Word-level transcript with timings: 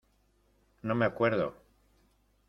no 0.81 0.95
me 0.95 1.05
acuerdo. 1.05 1.55